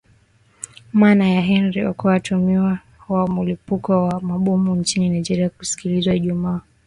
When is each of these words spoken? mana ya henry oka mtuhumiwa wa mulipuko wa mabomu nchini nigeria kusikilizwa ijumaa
mana 0.93 1.29
ya 1.29 1.41
henry 1.41 1.85
oka 1.85 2.15
mtuhumiwa 2.15 2.79
wa 3.09 3.27
mulipuko 3.27 4.05
wa 4.05 4.21
mabomu 4.21 4.75
nchini 4.75 5.09
nigeria 5.09 5.49
kusikilizwa 5.49 6.15
ijumaa 6.15 6.61